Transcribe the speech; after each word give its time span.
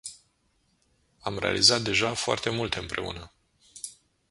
Am 1.19 1.37
realizat 1.39 1.81
deja 1.81 2.13
foarte 2.13 2.49
multe 2.49 2.79
împreună. 2.79 3.31